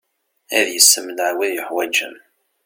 [0.57, 2.15] Ad yessemneɛ wid yuḥwaǧen.